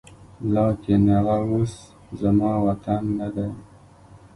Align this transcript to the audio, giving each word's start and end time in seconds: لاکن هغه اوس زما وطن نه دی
لاکن 0.53 1.01
هغه 1.15 1.37
اوس 1.49 1.73
زما 2.21 2.51
وطن 2.65 3.03
نه 3.19 3.27
دی 3.35 3.49